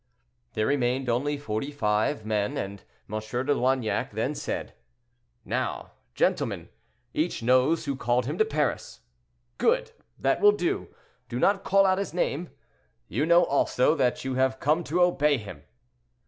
[0.55, 3.19] There remained only forty five men, and M.
[3.19, 4.73] de Loignac then said,
[5.45, 6.69] "Now, gentlemen,
[7.13, 9.01] each knows who called him to Paris.
[9.59, 9.91] Good!
[10.17, 10.87] that will do;
[11.29, 12.49] do not call out his name.
[13.09, 15.65] You know also that you have come to obey him."